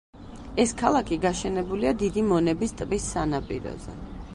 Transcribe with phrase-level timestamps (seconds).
[0.63, 4.01] ეს ქალაქი გაშენებულია დიდი მონების ტბის სანაპიროზე.